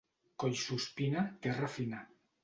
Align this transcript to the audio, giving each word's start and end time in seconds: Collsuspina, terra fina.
Collsuspina, 0.43 1.25
terra 1.43 1.69
fina. 1.75 2.01